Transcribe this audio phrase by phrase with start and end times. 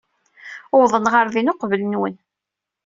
[0.75, 2.15] Uwḍen ɣer din uqbel-nwen.